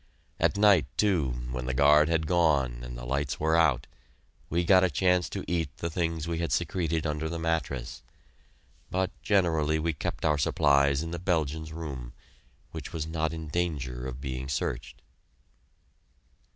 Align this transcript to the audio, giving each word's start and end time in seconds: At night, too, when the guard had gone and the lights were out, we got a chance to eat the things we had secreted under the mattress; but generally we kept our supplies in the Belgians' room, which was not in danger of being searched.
At 0.39 0.57
night, 0.57 0.87
too, 0.97 1.29
when 1.51 1.67
the 1.67 1.75
guard 1.75 2.09
had 2.09 2.25
gone 2.25 2.79
and 2.83 2.97
the 2.97 3.05
lights 3.05 3.39
were 3.39 3.55
out, 3.55 3.85
we 4.49 4.63
got 4.63 4.83
a 4.83 4.89
chance 4.89 5.29
to 5.29 5.45
eat 5.47 5.77
the 5.77 5.91
things 5.91 6.27
we 6.27 6.39
had 6.39 6.51
secreted 6.51 7.05
under 7.05 7.29
the 7.29 7.37
mattress; 7.37 8.01
but 8.89 9.11
generally 9.21 9.77
we 9.77 9.93
kept 9.93 10.25
our 10.25 10.39
supplies 10.39 11.03
in 11.03 11.11
the 11.11 11.19
Belgians' 11.19 11.71
room, 11.71 12.13
which 12.71 12.91
was 12.91 13.05
not 13.05 13.31
in 13.31 13.49
danger 13.49 14.07
of 14.07 14.19
being 14.19 14.49
searched. 14.49 15.03